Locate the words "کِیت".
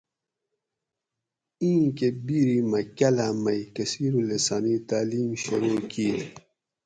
5.91-6.31